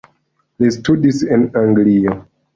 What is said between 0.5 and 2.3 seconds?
Li studis en Anglio.